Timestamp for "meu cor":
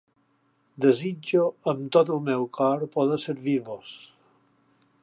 2.31-2.87